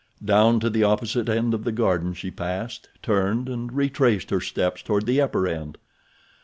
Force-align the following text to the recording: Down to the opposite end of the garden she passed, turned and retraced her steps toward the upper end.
Down 0.25 0.59
to 0.61 0.69
the 0.71 0.83
opposite 0.83 1.29
end 1.29 1.53
of 1.53 1.63
the 1.63 1.71
garden 1.71 2.15
she 2.15 2.31
passed, 2.31 2.89
turned 3.03 3.47
and 3.47 3.71
retraced 3.71 4.31
her 4.31 4.41
steps 4.41 4.81
toward 4.81 5.05
the 5.05 5.21
upper 5.21 5.47
end. 5.47 5.77